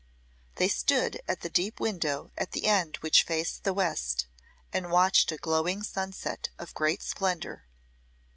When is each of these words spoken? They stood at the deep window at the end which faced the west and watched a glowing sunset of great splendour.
They 0.55 0.67
stood 0.67 1.21
at 1.27 1.41
the 1.41 1.49
deep 1.51 1.79
window 1.79 2.31
at 2.35 2.53
the 2.53 2.65
end 2.65 2.97
which 3.01 3.21
faced 3.21 3.63
the 3.63 3.71
west 3.71 4.25
and 4.73 4.89
watched 4.89 5.31
a 5.31 5.37
glowing 5.37 5.83
sunset 5.83 6.49
of 6.57 6.73
great 6.73 7.03
splendour. 7.03 7.67